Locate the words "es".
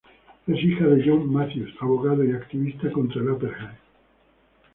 0.47-0.55